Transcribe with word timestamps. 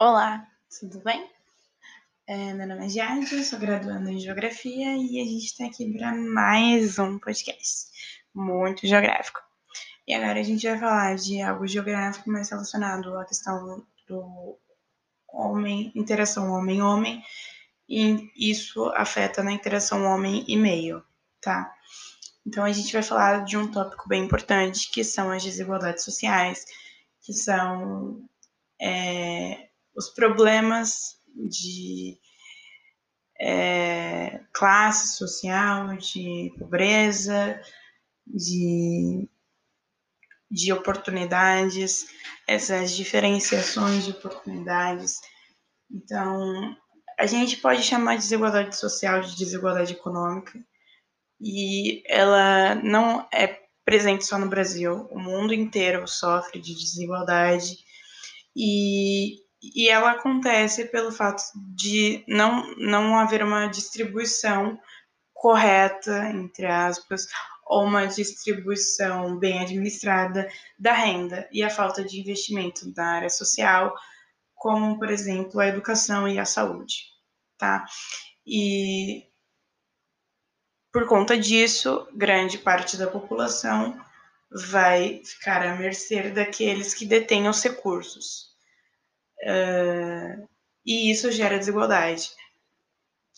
Olá, 0.00 0.46
tudo 0.78 1.00
bem? 1.00 1.28
É, 2.24 2.54
meu 2.54 2.68
nome 2.68 2.86
é 2.86 2.88
Jade, 2.88 3.42
sou 3.42 3.58
graduanda 3.58 4.12
em 4.12 4.20
Geografia 4.20 4.96
e 4.96 5.20
a 5.20 5.24
gente 5.24 5.46
está 5.46 5.66
aqui 5.66 5.92
para 5.92 6.14
mais 6.14 7.00
um 7.00 7.18
podcast 7.18 7.90
muito 8.32 8.86
geográfico. 8.86 9.40
E 10.06 10.14
agora 10.14 10.38
a 10.38 10.42
gente 10.44 10.64
vai 10.68 10.78
falar 10.78 11.16
de 11.16 11.42
algo 11.42 11.66
geográfico 11.66 12.30
mais 12.30 12.48
relacionado 12.48 13.18
à 13.18 13.24
questão 13.24 13.84
do 14.06 14.56
homem, 15.26 15.90
interação 15.96 16.52
homem-homem, 16.52 17.20
e 17.88 18.30
isso 18.36 18.84
afeta 18.94 19.42
na 19.42 19.50
interação 19.50 20.04
homem 20.04 20.44
e 20.46 20.56
meio, 20.56 21.02
tá? 21.40 21.74
Então 22.46 22.64
a 22.64 22.70
gente 22.70 22.92
vai 22.92 23.02
falar 23.02 23.44
de 23.44 23.56
um 23.56 23.68
tópico 23.68 24.08
bem 24.08 24.26
importante, 24.26 24.92
que 24.92 25.02
são 25.02 25.28
as 25.32 25.42
desigualdades 25.42 26.04
sociais, 26.04 26.66
que 27.20 27.32
são 27.32 28.24
é, 28.80 29.67
os 29.98 30.08
problemas 30.10 31.18
de 31.34 32.16
é, 33.40 34.40
classe 34.52 35.16
social, 35.16 35.96
de 35.96 36.52
pobreza, 36.56 37.60
de, 38.24 39.28
de 40.48 40.72
oportunidades, 40.72 42.06
essas 42.46 42.92
diferenciações 42.92 44.04
de 44.04 44.12
oportunidades. 44.12 45.16
Então, 45.90 46.76
a 47.18 47.26
gente 47.26 47.56
pode 47.56 47.82
chamar 47.82 48.14
de 48.14 48.22
desigualdade 48.22 48.76
social 48.76 49.20
de 49.20 49.36
desigualdade 49.36 49.94
econômica, 49.94 50.64
e 51.40 52.04
ela 52.06 52.76
não 52.76 53.26
é 53.32 53.62
presente 53.84 54.24
só 54.24 54.38
no 54.38 54.48
Brasil, 54.48 55.08
o 55.10 55.18
mundo 55.18 55.52
inteiro 55.52 56.06
sofre 56.06 56.60
de 56.60 56.74
desigualdade 56.74 57.78
e, 58.54 59.36
e 59.62 59.88
ela 59.88 60.12
acontece 60.12 60.84
pelo 60.86 61.10
fato 61.10 61.42
de 61.74 62.24
não, 62.28 62.74
não 62.76 63.18
haver 63.18 63.42
uma 63.42 63.66
distribuição 63.66 64.78
correta, 65.32 66.30
entre 66.30 66.66
aspas, 66.66 67.26
ou 67.66 67.84
uma 67.84 68.06
distribuição 68.06 69.38
bem 69.38 69.60
administrada 69.60 70.50
da 70.78 70.92
renda 70.92 71.48
e 71.52 71.62
a 71.62 71.70
falta 71.70 72.04
de 72.04 72.20
investimento 72.20 72.92
na 72.96 73.16
área 73.16 73.30
social, 73.30 73.94
como, 74.54 74.98
por 74.98 75.10
exemplo, 75.10 75.60
a 75.60 75.68
educação 75.68 76.26
e 76.26 76.38
a 76.38 76.44
saúde, 76.44 77.04
tá? 77.56 77.84
E 78.46 79.28
por 80.90 81.06
conta 81.06 81.36
disso, 81.36 82.08
grande 82.14 82.58
parte 82.58 82.96
da 82.96 83.06
população 83.06 84.02
vai 84.50 85.22
ficar 85.22 85.64
à 85.64 85.76
mercê 85.76 86.30
daqueles 86.30 86.94
que 86.94 87.04
detêm 87.04 87.46
os 87.48 87.62
recursos. 87.62 88.47
Uh, 89.42 90.48
e 90.84 91.10
isso 91.10 91.30
gera 91.30 91.58
desigualdade. 91.58 92.30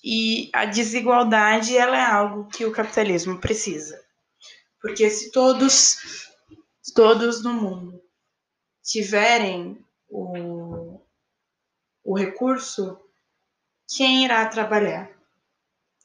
E 0.02 0.50
a 0.52 0.64
desigualdade 0.64 1.76
ela 1.76 1.96
é 1.96 2.04
algo 2.04 2.48
que 2.48 2.64
o 2.64 2.72
capitalismo 2.72 3.38
precisa. 3.38 4.00
Porque 4.80 5.10
se 5.10 5.30
todos, 5.30 6.28
todos 6.94 7.42
no 7.42 7.52
mundo 7.52 8.02
tiverem 8.82 9.84
o, 10.08 11.00
o 12.02 12.16
recurso, 12.16 12.98
quem 13.94 14.24
irá 14.24 14.46
trabalhar? 14.46 15.10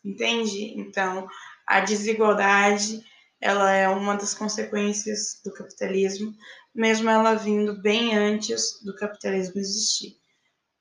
Entende? 0.04 0.74
Então, 0.78 1.28
a 1.66 1.80
desigualdade 1.80 3.04
ela 3.40 3.72
é 3.72 3.88
uma 3.88 4.16
das 4.16 4.34
consequências 4.34 5.40
do 5.44 5.54
capitalismo, 5.54 6.36
mesmo 6.76 7.10
ela 7.10 7.34
vindo 7.36 7.82
bem 7.82 8.16
antes 8.16 8.84
do 8.84 8.94
capitalismo 8.96 9.60
existir. 9.60 10.18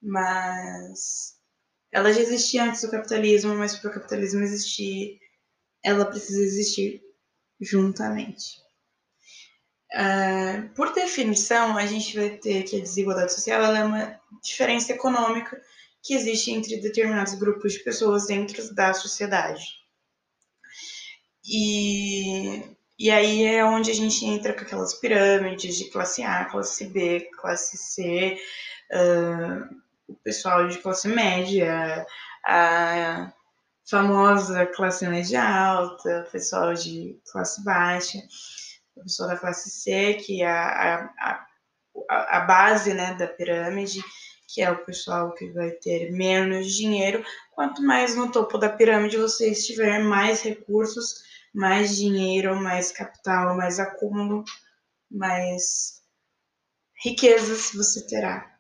Mas 0.02 1.34
ela 1.92 2.12
já 2.12 2.20
existia 2.20 2.64
antes 2.64 2.82
do 2.82 2.90
capitalismo, 2.90 3.54
mas 3.54 3.76
para 3.76 3.90
o 3.90 3.94
capitalismo 3.94 4.42
existir, 4.42 5.20
ela 5.82 6.04
precisa 6.04 6.42
existir 6.42 7.00
juntamente. 7.60 8.62
Uh, 9.94 10.68
por 10.74 10.92
definição, 10.92 11.78
a 11.78 11.86
gente 11.86 12.16
vai 12.16 12.30
ter 12.30 12.64
que 12.64 12.76
a 12.76 12.80
desigualdade 12.80 13.32
social 13.32 13.62
é 13.62 13.84
uma 13.84 14.20
diferença 14.42 14.92
econômica 14.92 15.62
que 16.02 16.14
existe 16.14 16.50
entre 16.50 16.80
determinados 16.80 17.34
grupos 17.34 17.74
de 17.74 17.78
pessoas 17.78 18.26
dentro 18.26 18.74
da 18.74 18.92
sociedade. 18.92 19.62
E, 21.46 22.73
e 22.98 23.10
aí 23.10 23.44
é 23.44 23.64
onde 23.64 23.90
a 23.90 23.94
gente 23.94 24.24
entra 24.24 24.52
com 24.52 24.60
aquelas 24.60 24.94
pirâmides 24.94 25.76
de 25.76 25.90
classe 25.90 26.22
A, 26.22 26.44
classe 26.44 26.86
B, 26.86 27.28
classe 27.40 27.76
C, 27.76 28.38
uh, 28.92 29.82
o 30.08 30.14
pessoal 30.16 30.68
de 30.68 30.78
classe 30.78 31.08
média, 31.08 32.06
a 32.46 33.32
famosa 33.88 34.66
classe 34.66 35.06
média 35.08 35.42
alta, 35.42 36.24
o 36.26 36.30
pessoal 36.30 36.74
de 36.74 37.18
classe 37.30 37.64
baixa, 37.64 38.18
o 38.96 39.02
pessoal 39.02 39.30
da 39.30 39.36
classe 39.36 39.70
C, 39.70 40.14
que 40.14 40.42
é 40.42 40.46
a, 40.46 41.10
a, 41.18 41.46
a, 42.08 42.38
a 42.38 42.40
base 42.40 42.94
né, 42.94 43.14
da 43.14 43.26
pirâmide, 43.26 44.02
que 44.46 44.62
é 44.62 44.70
o 44.70 44.84
pessoal 44.84 45.32
que 45.34 45.50
vai 45.50 45.72
ter 45.72 46.12
menos 46.12 46.72
dinheiro. 46.72 47.24
Quanto 47.50 47.82
mais 47.82 48.14
no 48.14 48.30
topo 48.30 48.56
da 48.56 48.68
pirâmide 48.68 49.16
você 49.16 49.50
estiver, 49.50 50.00
mais 50.00 50.42
recursos, 50.42 51.24
mais 51.54 51.96
dinheiro, 51.96 52.56
mais 52.56 52.90
capital, 52.90 53.56
mais 53.56 53.78
acúmulo, 53.78 54.44
mais 55.10 56.02
riquezas 57.02 57.72
você 57.72 58.06
terá. 58.06 58.58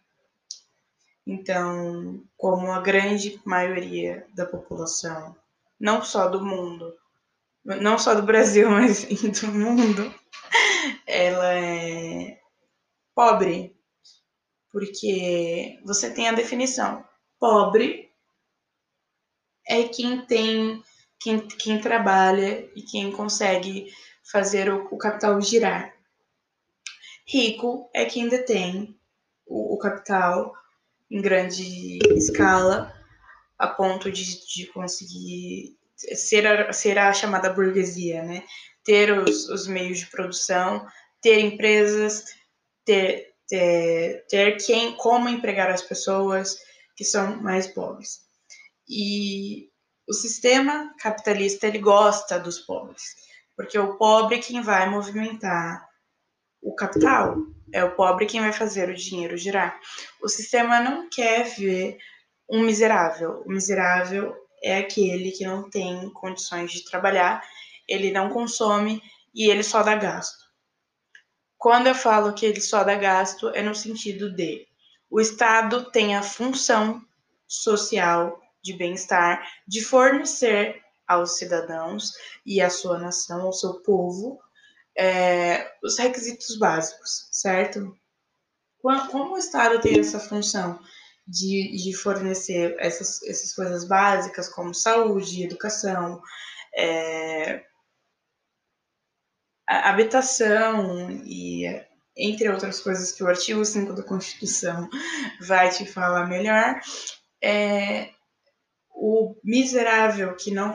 Então, 1.26 2.22
como 2.36 2.70
a 2.70 2.80
grande 2.80 3.40
maioria 3.44 4.26
da 4.34 4.46
população, 4.46 5.34
não 5.80 6.02
só 6.02 6.28
do 6.28 6.44
mundo, 6.44 6.94
não 7.64 7.98
só 7.98 8.14
do 8.14 8.22
Brasil, 8.22 8.70
mas 8.70 9.04
do 9.04 9.48
mundo, 9.48 10.14
ela 11.06 11.52
é 11.54 12.38
pobre, 13.14 13.74
porque 14.70 15.80
você 15.84 16.12
tem 16.12 16.28
a 16.28 16.32
definição. 16.32 17.04
Pobre 17.38 18.12
é 19.66 19.84
quem 19.88 20.24
tem, 20.26 20.82
quem, 21.24 21.48
quem 21.48 21.80
trabalha 21.80 22.70
e 22.76 22.82
quem 22.82 23.10
consegue 23.10 23.86
fazer 24.30 24.70
o, 24.70 24.86
o 24.90 24.98
capital 24.98 25.40
girar. 25.40 25.94
Rico 27.26 27.90
é 27.94 28.04
quem 28.04 28.28
detém 28.28 28.94
o, 29.46 29.74
o 29.74 29.78
capital 29.78 30.52
em 31.10 31.22
grande 31.22 31.98
escala, 32.14 32.94
a 33.58 33.66
ponto 33.66 34.12
de, 34.12 34.46
de 34.46 34.66
conseguir 34.66 35.78
ser 35.96 36.46
a, 36.46 36.72
ser 36.74 36.98
a 36.98 37.10
chamada 37.14 37.50
burguesia, 37.50 38.22
né? 38.22 38.44
Ter 38.84 39.18
os, 39.18 39.48
os 39.48 39.66
meios 39.66 40.00
de 40.00 40.06
produção, 40.06 40.86
ter 41.22 41.38
empresas, 41.40 42.24
ter 42.84 43.32
ter, 43.48 44.26
ter 44.28 44.56
quem, 44.56 44.96
como 44.96 45.28
empregar 45.28 45.70
as 45.70 45.82
pessoas 45.82 46.56
que 46.96 47.04
são 47.04 47.42
mais 47.42 47.66
pobres. 47.66 48.20
E 48.88 49.70
o 50.06 50.12
sistema 50.12 50.94
capitalista 50.98 51.66
ele 51.66 51.78
gosta 51.78 52.38
dos 52.38 52.58
pobres, 52.60 53.02
porque 53.56 53.78
o 53.78 53.96
pobre 53.96 54.36
é 54.36 54.40
quem 54.40 54.60
vai 54.60 54.88
movimentar 54.88 55.88
o 56.62 56.74
capital, 56.74 57.36
é 57.72 57.82
o 57.84 57.94
pobre 57.94 58.26
quem 58.26 58.40
vai 58.40 58.52
fazer 58.52 58.88
o 58.88 58.94
dinheiro 58.94 59.36
girar. 59.36 59.78
O 60.22 60.28
sistema 60.28 60.80
não 60.80 61.08
quer 61.08 61.44
ver 61.56 61.98
um 62.48 62.62
miserável. 62.62 63.42
O 63.46 63.48
miserável 63.50 64.34
é 64.62 64.78
aquele 64.78 65.30
que 65.32 65.44
não 65.44 65.68
tem 65.68 66.10
condições 66.10 66.72
de 66.72 66.84
trabalhar, 66.84 67.42
ele 67.88 68.10
não 68.10 68.30
consome 68.30 69.02
e 69.34 69.50
ele 69.50 69.62
só 69.62 69.82
dá 69.82 69.94
gasto. 69.94 70.44
Quando 71.58 71.86
eu 71.86 71.94
falo 71.94 72.34
que 72.34 72.44
ele 72.44 72.60
só 72.60 72.84
dá 72.84 72.94
gasto, 72.94 73.48
é 73.50 73.62
no 73.62 73.74
sentido 73.74 74.34
de 74.34 74.66
o 75.10 75.20
Estado 75.20 75.90
tem 75.90 76.14
a 76.14 76.22
função 76.22 77.02
social 77.46 78.43
de 78.64 78.72
bem-estar 78.72 79.46
de 79.68 79.84
fornecer 79.84 80.82
aos 81.06 81.36
cidadãos 81.36 82.12
e 82.46 82.62
à 82.62 82.70
sua 82.70 82.98
nação, 82.98 83.42
ao 83.42 83.52
seu 83.52 83.74
povo, 83.82 84.40
é, 84.96 85.70
os 85.82 85.98
requisitos 85.98 86.56
básicos, 86.56 87.28
certo? 87.30 87.94
Como 88.80 89.34
o 89.34 89.38
Estado 89.38 89.80
tem 89.80 90.00
essa 90.00 90.18
função 90.18 90.80
de, 91.26 91.76
de 91.76 91.94
fornecer 91.94 92.74
essas, 92.78 93.22
essas 93.24 93.54
coisas 93.54 93.84
básicas, 93.84 94.48
como 94.48 94.74
saúde, 94.74 95.44
educação, 95.44 96.22
é, 96.74 97.64
habitação 99.66 101.10
e 101.24 101.64
entre 102.16 102.48
outras 102.48 102.80
coisas 102.80 103.12
que 103.12 103.24
o 103.24 103.28
artigo 103.28 103.64
5 103.64 103.92
da 103.92 104.02
Constituição 104.02 104.88
vai 105.40 105.68
te 105.70 105.84
falar 105.84 106.26
melhor, 106.26 106.80
é, 107.42 108.13
o 108.94 109.34
miserável 109.42 110.36
que 110.36 110.52
não 110.52 110.74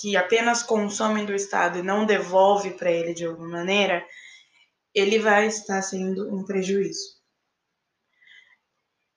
que 0.00 0.16
apenas 0.16 0.62
consome 0.62 1.26
do 1.26 1.34
Estado 1.34 1.78
e 1.78 1.82
não 1.82 2.06
devolve 2.06 2.70
para 2.70 2.90
ele 2.90 3.12
de 3.12 3.26
alguma 3.26 3.48
maneira, 3.48 4.06
ele 4.94 5.18
vai 5.18 5.48
estar 5.48 5.82
sendo 5.82 6.32
um 6.34 6.44
prejuízo. 6.44 7.18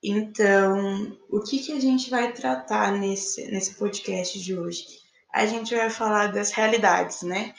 Então, 0.02 1.16
o 1.30 1.40
que, 1.40 1.60
que 1.60 1.72
a 1.72 1.80
gente 1.80 2.10
vai 2.10 2.32
tratar 2.32 2.90
nesse, 2.92 3.48
nesse 3.52 3.74
podcast 3.74 4.40
de 4.40 4.58
hoje? 4.58 4.84
A 5.32 5.46
gente 5.46 5.74
vai 5.74 5.88
falar 5.88 6.32
das 6.32 6.50
realidades, 6.50 7.22
né? 7.22 7.54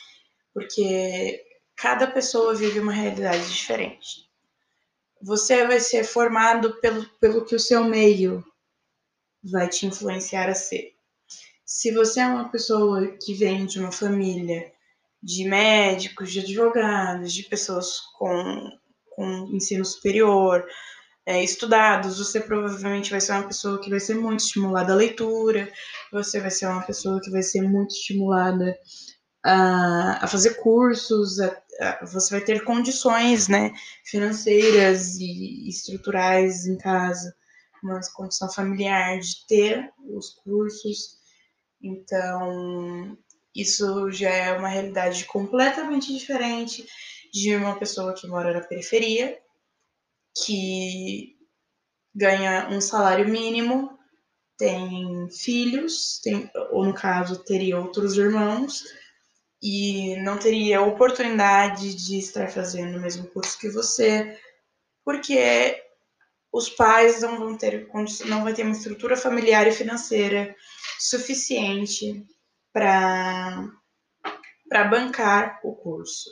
Porque 0.53 1.41
cada 1.77 2.05
pessoa 2.05 2.53
vive 2.53 2.79
uma 2.79 2.91
realidade 2.91 3.49
diferente. 3.49 4.29
Você 5.21 5.65
vai 5.65 5.79
ser 5.79 6.03
formado 6.03 6.79
pelo, 6.81 7.05
pelo 7.19 7.45
que 7.45 7.55
o 7.55 7.59
seu 7.59 7.85
meio 7.85 8.43
vai 9.43 9.67
te 9.67 9.85
influenciar 9.85 10.49
a 10.49 10.55
ser. 10.55 10.93
Se 11.65 11.91
você 11.91 12.19
é 12.19 12.27
uma 12.27 12.49
pessoa 12.49 13.07
que 13.21 13.33
vem 13.33 13.65
de 13.65 13.79
uma 13.79 13.91
família 13.91 14.71
de 15.21 15.45
médicos, 15.45 16.31
de 16.31 16.41
advogados, 16.41 17.33
de 17.33 17.43
pessoas 17.43 17.99
com, 18.17 18.69
com 19.15 19.49
ensino 19.53 19.85
superior, 19.85 20.65
é, 21.25 21.41
estudados, 21.43 22.17
você 22.17 22.39
provavelmente 22.39 23.11
vai 23.11 23.21
ser 23.21 23.31
uma 23.31 23.47
pessoa 23.47 23.79
que 23.79 23.89
vai 23.89 23.99
ser 23.99 24.15
muito 24.15 24.41
estimulada 24.41 24.91
à 24.91 24.95
leitura, 24.95 25.71
você 26.11 26.39
vai 26.39 26.51
ser 26.51 26.65
uma 26.67 26.81
pessoa 26.81 27.21
que 27.21 27.31
vai 27.31 27.41
ser 27.41 27.61
muito 27.61 27.93
estimulada 27.93 28.77
a, 29.43 30.25
a 30.25 30.27
fazer 30.27 30.55
cursos, 30.55 31.39
a, 31.39 31.57
a, 31.79 32.05
você 32.05 32.37
vai 32.37 32.45
ter 32.45 32.63
condições 32.63 33.47
né, 33.47 33.71
financeiras 34.05 35.15
e 35.17 35.69
estruturais 35.69 36.65
em 36.65 36.77
casa, 36.77 37.33
uma 37.83 37.99
condição 38.13 38.49
familiar 38.51 39.19
de 39.19 39.45
ter 39.47 39.91
os 39.99 40.29
cursos. 40.43 41.17
Então, 41.81 43.17
isso 43.55 44.09
já 44.11 44.29
é 44.29 44.57
uma 44.57 44.69
realidade 44.69 45.25
completamente 45.25 46.13
diferente 46.13 46.87
de 47.31 47.55
uma 47.55 47.77
pessoa 47.77 48.13
que 48.13 48.27
mora 48.27 48.53
na 48.53 48.61
periferia, 48.61 49.37
que 50.43 51.35
ganha 52.15 52.69
um 52.69 52.79
salário 52.79 53.27
mínimo, 53.27 53.97
tem 54.57 55.29
filhos, 55.29 56.19
tem, 56.23 56.49
ou 56.71 56.85
no 56.85 56.93
caso 56.93 57.43
teria 57.43 57.79
outros 57.79 58.17
irmãos, 58.17 58.83
e 59.61 60.15
não 60.17 60.37
teria 60.37 60.81
oportunidade 60.81 61.95
de 61.95 62.19
estar 62.19 62.49
fazendo 62.49 62.97
o 62.97 63.01
mesmo 63.01 63.27
curso 63.27 63.57
que 63.57 63.69
você, 63.69 64.37
porque 65.05 65.81
os 66.53 66.69
pais 66.69 67.21
não 67.21 67.39
vão 67.39 67.57
ter 67.57 67.89
não 68.27 68.43
vai 68.43 68.53
ter 68.53 68.61
uma 68.61 68.71
estrutura 68.71 69.17
familiar 69.17 69.67
e 69.67 69.71
financeira 69.71 70.55
suficiente 70.99 72.23
para 72.71 73.67
para 74.69 74.85
bancar 74.85 75.59
o 75.63 75.75
curso. 75.75 76.29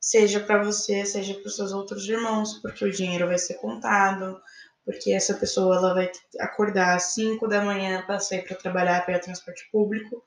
Seja 0.00 0.40
para 0.40 0.62
você, 0.62 1.04
seja 1.04 1.34
para 1.34 1.46
os 1.46 1.56
seus 1.56 1.72
outros 1.72 2.08
irmãos, 2.08 2.54
porque 2.60 2.84
o 2.84 2.90
dinheiro 2.90 3.26
vai 3.26 3.38
ser 3.38 3.54
contado, 3.54 4.40
porque 4.84 5.12
essa 5.12 5.34
pessoa 5.34 5.76
ela 5.76 5.94
vai 5.94 6.10
acordar 6.40 6.96
às 6.96 7.14
5 7.14 7.46
da 7.46 7.62
manhã 7.62 8.02
para 8.06 8.18
sair 8.18 8.42
para 8.42 8.56
trabalhar, 8.56 9.04
pegar 9.04 9.18
transporte 9.20 9.68
público 9.70 10.24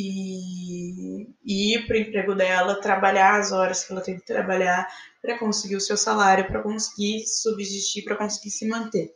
e, 0.00 1.26
e 1.44 1.74
ir 1.74 1.86
para 1.86 1.96
o 1.96 2.00
emprego 2.00 2.34
dela, 2.34 2.80
trabalhar 2.80 3.40
as 3.40 3.50
horas 3.50 3.82
que 3.82 3.92
ela 3.92 4.00
tem 4.00 4.16
que 4.16 4.24
trabalhar 4.24 4.88
para 5.20 5.36
conseguir 5.38 5.74
o 5.74 5.80
seu 5.80 5.96
salário, 5.96 6.46
para 6.46 6.62
conseguir 6.62 7.26
subsistir, 7.26 8.04
para 8.04 8.14
conseguir 8.14 8.50
se 8.50 8.68
manter. 8.68 9.12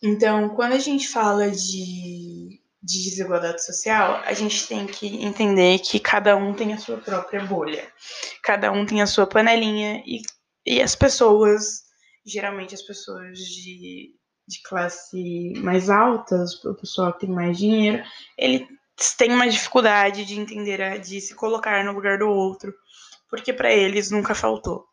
Então, 0.00 0.50
quando 0.50 0.74
a 0.74 0.78
gente 0.78 1.08
fala 1.08 1.50
de 1.50 2.62
de 2.82 3.04
desigualdade 3.04 3.64
social, 3.64 4.20
a 4.24 4.32
gente 4.32 4.66
tem 4.66 4.86
que 4.88 5.06
entender 5.24 5.78
que 5.78 6.00
cada 6.00 6.36
um 6.36 6.52
tem 6.52 6.72
a 6.72 6.78
sua 6.78 6.98
própria 6.98 7.44
bolha, 7.44 7.86
cada 8.42 8.72
um 8.72 8.84
tem 8.84 9.00
a 9.00 9.06
sua 9.06 9.24
panelinha 9.24 10.02
e, 10.04 10.20
e 10.66 10.82
as 10.82 10.96
pessoas, 10.96 11.84
geralmente 12.26 12.74
as 12.74 12.82
pessoas 12.82 13.38
de, 13.38 14.16
de 14.48 14.62
classe 14.64 15.52
mais 15.58 15.88
altas, 15.88 16.62
o 16.64 16.74
pessoal 16.74 17.12
que 17.12 17.20
tem 17.20 17.30
mais 17.30 17.56
dinheiro, 17.56 18.02
ele 18.36 18.66
tem 19.16 19.32
uma 19.32 19.48
dificuldade 19.48 20.24
de 20.24 20.38
entender, 20.38 21.00
de 21.00 21.20
se 21.20 21.34
colocar 21.34 21.84
no 21.84 21.92
lugar 21.92 22.18
do 22.18 22.28
outro, 22.28 22.74
porque 23.28 23.52
para 23.52 23.72
eles 23.72 24.10
nunca 24.10 24.34
faltou. 24.34 24.86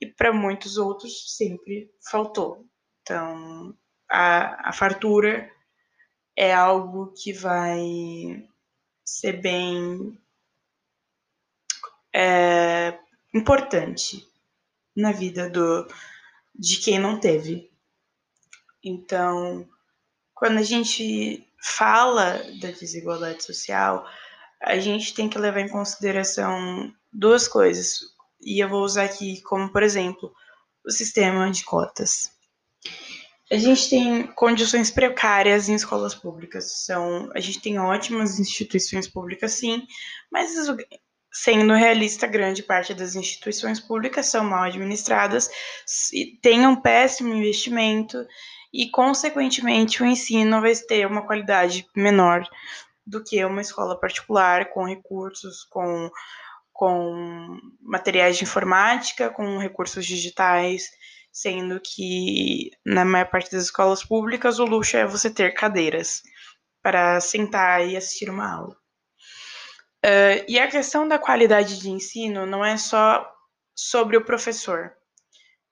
E 0.00 0.06
para 0.06 0.32
muitos 0.32 0.76
outros 0.76 1.36
sempre 1.36 1.90
faltou. 2.10 2.64
Então, 3.02 3.76
a, 4.08 4.70
a 4.70 4.72
fartura 4.72 5.50
é 6.36 6.52
algo 6.52 7.12
que 7.12 7.32
vai 7.32 7.80
ser 9.04 9.40
bem 9.40 10.18
é, 12.12 12.98
importante 13.32 14.26
na 14.94 15.12
vida 15.12 15.48
do, 15.48 15.86
de 16.54 16.78
quem 16.78 16.98
não 16.98 17.20
teve. 17.20 17.70
Então, 18.82 19.68
quando 20.34 20.58
a 20.58 20.62
gente 20.62 21.45
fala 21.66 22.40
da 22.60 22.70
desigualdade 22.70 23.42
social, 23.42 24.06
a 24.62 24.78
gente 24.78 25.12
tem 25.12 25.28
que 25.28 25.38
levar 25.38 25.60
em 25.60 25.68
consideração 25.68 26.92
duas 27.12 27.48
coisas. 27.48 28.00
E 28.40 28.62
eu 28.62 28.68
vou 28.68 28.82
usar 28.82 29.04
aqui 29.04 29.42
como, 29.42 29.70
por 29.70 29.82
exemplo, 29.82 30.32
o 30.84 30.90
sistema 30.90 31.50
de 31.50 31.64
cotas. 31.64 32.30
A 33.50 33.56
gente 33.56 33.90
tem 33.90 34.26
condições 34.28 34.90
precárias 34.90 35.68
em 35.68 35.74
escolas 35.74 36.14
públicas. 36.14 36.84
São, 36.84 37.30
a 37.34 37.40
gente 37.40 37.60
tem 37.60 37.78
ótimas 37.78 38.38
instituições 38.38 39.08
públicas, 39.08 39.52
sim, 39.52 39.86
mas 40.30 40.52
sendo 41.32 41.74
realista, 41.74 42.26
grande 42.26 42.62
parte 42.62 42.94
das 42.94 43.14
instituições 43.14 43.80
públicas 43.80 44.26
são 44.26 44.44
mal 44.44 44.64
administradas, 44.64 45.50
têm 46.40 46.66
um 46.66 46.76
péssimo 46.76 47.34
investimento 47.34 48.26
e, 48.72 48.90
consequentemente, 48.90 50.02
o 50.02 50.06
ensino 50.06 50.60
vai 50.60 50.74
ter 50.74 51.06
uma 51.06 51.26
qualidade 51.26 51.86
menor 51.94 52.46
do 53.06 53.22
que 53.22 53.44
uma 53.44 53.60
escola 53.60 53.98
particular, 53.98 54.70
com 54.70 54.84
recursos, 54.84 55.64
com, 55.64 56.10
com 56.72 57.58
materiais 57.80 58.36
de 58.36 58.44
informática, 58.44 59.30
com 59.30 59.58
recursos 59.58 60.04
digitais 60.04 60.90
sendo 61.36 61.78
que 61.78 62.70
na 62.82 63.04
maior 63.04 63.28
parte 63.28 63.52
das 63.52 63.64
escolas 63.64 64.02
públicas 64.02 64.58
o 64.58 64.64
luxo 64.64 64.96
é 64.96 65.06
você 65.06 65.28
ter 65.28 65.52
cadeiras 65.52 66.22
para 66.82 67.20
sentar 67.20 67.86
e 67.86 67.94
assistir 67.94 68.30
uma 68.30 68.50
aula. 68.50 68.74
Uh, 70.02 70.40
e 70.48 70.58
a 70.58 70.66
questão 70.66 71.06
da 71.06 71.18
qualidade 71.18 71.78
de 71.78 71.90
ensino 71.90 72.46
não 72.46 72.64
é 72.64 72.78
só 72.78 73.30
sobre 73.74 74.16
o 74.16 74.24
professor, 74.24 74.94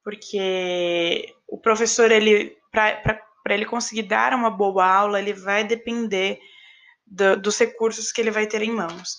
porque 0.03 1.35
o 1.55 1.59
professor 1.59 2.11
ele 2.11 2.57
para 2.73 3.55
ele 3.55 3.65
conseguir 3.65 4.03
dar 4.03 4.35
uma 4.35 4.51
boa 4.51 4.85
aula 4.85 5.21
ele 5.21 5.33
vai 5.33 5.63
depender 5.63 6.41
do, 7.07 7.37
dos 7.37 7.57
recursos 7.57 8.11
que 8.11 8.21
ele 8.21 8.33
vai 8.33 8.45
ter 8.49 8.61
em 8.63 8.73
mãos. 8.73 9.17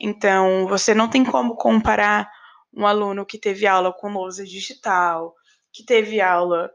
Então 0.00 0.66
você 0.66 0.92
não 0.92 1.08
tem 1.08 1.24
como 1.24 1.54
comparar 1.54 2.28
um 2.74 2.84
aluno 2.84 3.24
que 3.24 3.38
teve 3.38 3.64
aula 3.64 3.92
com 3.92 4.08
lousa 4.08 4.44
digital, 4.44 5.36
que 5.72 5.84
teve 5.84 6.20
aula 6.20 6.68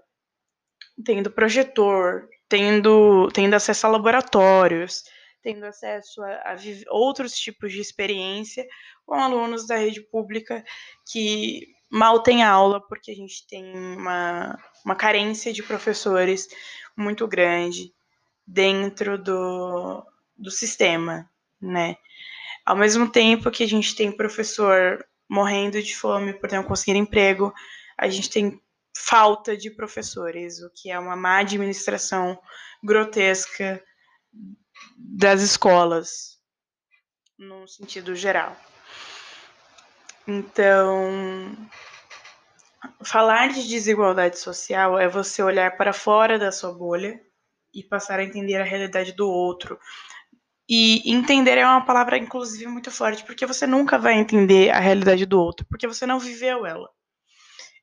tendo 1.04 1.30
projetor, 1.30 2.30
tendo, 2.48 3.30
tendo 3.34 3.56
acesso 3.56 3.86
a 3.86 3.90
laboratórios, 3.90 5.04
tendo 5.42 5.66
acesso 5.66 6.24
a, 6.24 6.54
a 6.54 6.56
outros 6.92 7.34
tipos 7.34 7.74
de 7.74 7.82
experiência 7.82 8.66
com 9.06 9.16
alunos 9.16 9.68
da 9.68 9.76
rede 9.76 10.00
pública 10.00 10.64
que 11.12 11.74
mal 11.94 12.24
têm 12.24 12.42
aula, 12.42 12.82
porque 12.82 13.12
a 13.12 13.16
gente 13.16 13.46
tem 13.46 13.64
uma, 13.78 14.60
uma 14.84 14.96
carência 14.96 15.54
de 15.54 15.62
professores 15.62 16.48
muito 16.98 17.28
grande 17.28 17.94
dentro 18.48 19.16
do, 19.16 20.04
do 20.36 20.50
sistema, 20.50 21.30
né? 21.62 21.96
Ao 22.66 22.76
mesmo 22.76 23.08
tempo 23.08 23.52
que 23.52 23.64
a 23.64 23.68
gente 23.68 23.96
tem 23.96 24.12
professor 24.12 25.06
morrendo 25.30 25.84
de 25.84 25.96
fome 25.96 26.34
por 26.34 26.52
não 26.52 26.64
conseguir 26.64 26.98
emprego, 26.98 27.54
a 27.96 28.10
gente 28.10 28.28
tem 28.28 28.60
falta 28.98 29.56
de 29.56 29.70
professores, 29.70 30.64
o 30.64 30.72
que 30.72 30.90
é 30.90 30.98
uma 30.98 31.16
má 31.16 31.38
administração 31.38 32.40
grotesca 32.84 33.84
das 34.98 35.44
escolas, 35.44 36.40
no 37.38 37.68
sentido 37.68 38.16
geral. 38.16 38.58
Então, 40.28 41.58
falar 43.04 43.50
de 43.50 43.68
desigualdade 43.68 44.40
social 44.40 44.98
é 44.98 45.08
você 45.08 45.44
olhar 45.44 45.76
para 45.76 45.92
fora 45.92 46.40
da 46.40 46.52
sua 46.52 46.74
bolha 46.74 47.20
e 47.74 47.84
passar 47.84 48.20
a 48.20 48.24
entender 48.24 48.56
a 48.56 48.64
realidade 48.64 49.12
do 49.14 49.30
outro. 49.30 49.78
E 50.70 51.12
entender 51.12 51.58
é 51.58 51.66
uma 51.66 51.86
palavra, 51.86 52.18
inclusive, 52.18 52.68
muito 52.68 52.90
forte, 52.90 53.24
porque 53.26 53.46
você 53.46 53.68
nunca 53.68 53.98
vai 53.98 54.14
entender 54.14 54.70
a 54.70 54.80
realidade 54.80 55.26
do 55.26 55.40
outro, 55.40 55.66
porque 55.66 55.88
você 55.88 56.06
não 56.06 56.20
viveu 56.20 56.66
ela. 56.66 56.90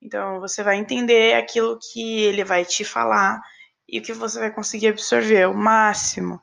Então, 0.03 0.41
você 0.41 0.63
vai 0.63 0.77
entender 0.77 1.35
aquilo 1.35 1.79
que 1.93 2.23
ele 2.23 2.43
vai 2.43 2.65
te 2.65 2.85
falar 2.85 3.39
e 3.87 3.99
o 3.99 4.03
que 4.03 4.15
você 4.15 4.39
vai 4.39 4.51
conseguir 4.51 4.89
absorver, 4.89 5.47
o 5.47 5.55
máximo. 5.55 6.41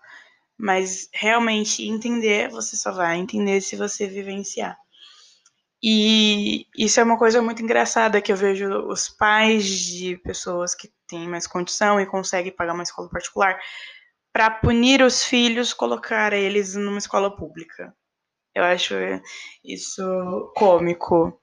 Mas 0.55 1.09
realmente 1.11 1.87
entender, 1.87 2.49
você 2.49 2.75
só 2.75 2.91
vai 2.91 3.17
entender 3.17 3.61
se 3.61 3.75
você 3.75 4.07
vivenciar. 4.07 4.77
E 5.81 6.65
isso 6.75 6.99
é 6.99 7.03
uma 7.03 7.17
coisa 7.17 7.41
muito 7.41 7.61
engraçada 7.61 8.21
que 8.21 8.31
eu 8.31 8.35
vejo 8.35 8.67
os 8.87 9.09
pais 9.09 9.65
de 9.65 10.17
pessoas 10.17 10.73
que 10.73 10.91
têm 11.07 11.27
mais 11.27 11.45
condição 11.45 11.99
e 11.99 12.05
conseguem 12.05 12.51
pagar 12.51 12.73
uma 12.73 12.83
escola 12.83 13.09
particular 13.09 13.59
para 14.33 14.49
punir 14.51 15.01
os 15.01 15.23
filhos, 15.23 15.73
colocar 15.73 16.33
eles 16.33 16.75
numa 16.75 16.97
escola 16.97 17.35
pública. 17.35 17.95
Eu 18.53 18.63
acho 18.63 18.95
isso 19.63 20.51
cômico, 20.55 21.39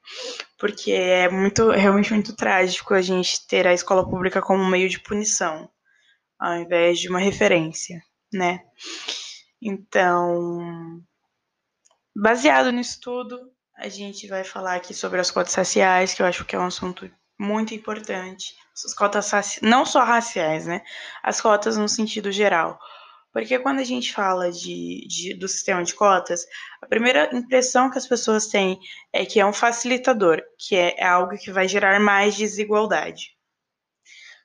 porque 0.58 0.90
é 0.90 1.28
muito, 1.28 1.70
realmente 1.70 2.12
muito 2.12 2.34
trágico 2.34 2.92
a 2.92 3.00
gente 3.00 3.46
ter 3.46 3.68
a 3.68 3.72
escola 3.72 4.08
pública 4.08 4.42
como 4.42 4.68
meio 4.68 4.88
de 4.88 4.98
punição, 4.98 5.70
ao 6.40 6.56
invés 6.56 6.98
de 6.98 7.08
uma 7.08 7.20
referência, 7.20 8.02
né? 8.32 8.60
Então, 9.62 11.00
baseado 12.16 12.72
nisso 12.72 12.98
tudo, 13.00 13.53
a 13.76 13.88
gente 13.88 14.26
vai 14.26 14.44
falar 14.44 14.76
aqui 14.76 14.94
sobre 14.94 15.20
as 15.20 15.30
cotas 15.30 15.54
raciais, 15.54 16.14
que 16.14 16.22
eu 16.22 16.26
acho 16.26 16.44
que 16.44 16.54
é 16.54 16.58
um 16.58 16.66
assunto 16.66 17.10
muito 17.38 17.74
importante. 17.74 18.54
As 18.72 18.94
cotas 18.94 19.58
não 19.62 19.84
só 19.84 20.04
raciais, 20.04 20.66
né? 20.66 20.82
As 21.22 21.40
cotas 21.40 21.76
no 21.76 21.88
sentido 21.88 22.30
geral. 22.30 22.78
Porque 23.32 23.58
quando 23.58 23.80
a 23.80 23.84
gente 23.84 24.12
fala 24.14 24.50
de, 24.52 25.06
de, 25.08 25.34
do 25.34 25.48
sistema 25.48 25.82
de 25.82 25.92
cotas, 25.92 26.46
a 26.80 26.86
primeira 26.86 27.28
impressão 27.34 27.90
que 27.90 27.98
as 27.98 28.06
pessoas 28.06 28.46
têm 28.46 28.78
é 29.12 29.26
que 29.26 29.40
é 29.40 29.46
um 29.46 29.52
facilitador, 29.52 30.40
que 30.56 30.76
é, 30.76 30.94
é 30.98 31.04
algo 31.04 31.36
que 31.36 31.50
vai 31.50 31.66
gerar 31.66 31.98
mais 31.98 32.36
desigualdade. 32.36 33.34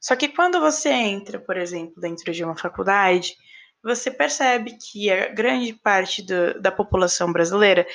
Só 0.02 0.16
que 0.16 0.30
quando 0.30 0.60
você 0.60 0.90
entra, 0.90 1.40
por 1.40 1.56
exemplo, 1.56 2.02
dentro 2.02 2.32
de 2.32 2.44
uma 2.44 2.58
faculdade, 2.58 3.36
você 3.84 4.12
percebe 4.12 4.78
que 4.78 5.10
a 5.10 5.30
grande 5.30 5.74
parte 5.74 6.22
do, 6.22 6.60
da 6.60 6.72
população 6.72 7.32
brasileira 7.32 7.88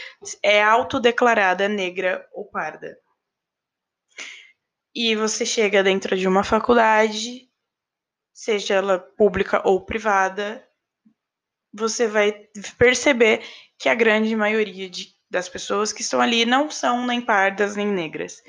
é 0.43 0.63
autodeclarada 0.63 1.69
negra 1.69 2.27
ou 2.33 2.45
parda. 2.45 2.99
E 4.95 5.15
você 5.17 5.45
chega 5.45 5.83
dentro 5.83 6.17
de 6.17 6.27
uma 6.27 6.45
faculdade, 6.45 7.51
seja 8.33 8.75
ela 8.75 8.99
pública 8.99 9.61
ou 9.67 9.85
privada, 9.85 10.67
você 11.73 12.07
vai 12.07 12.33
perceber 12.79 13.43
que 13.79 13.89
a 13.89 13.95
grande 13.95 14.35
maioria 14.37 14.89
de, 14.89 15.15
das 15.29 15.49
pessoas 15.49 15.93
que 15.93 16.03
estão 16.03 16.21
ali 16.21 16.47
não 16.47 16.71
são 16.71 17.05
nem 17.07 17.21
pardas 17.21 17.75
nem 17.75 17.89
negras. 17.89 18.43